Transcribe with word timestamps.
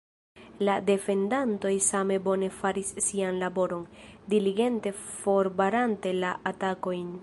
La 0.67 0.77
defendantoj 0.87 1.73
same 1.89 2.17
bone 2.29 2.49
faris 2.61 2.91
sian 3.11 3.39
laboron, 3.45 3.87
diligente 4.35 4.97
forbarante 5.05 6.21
la 6.25 6.39
atakojn. 6.53 7.11